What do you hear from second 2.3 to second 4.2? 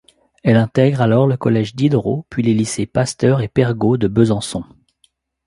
les lycées Pasteur et Pergaud de